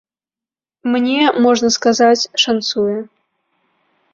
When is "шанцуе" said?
2.45-2.99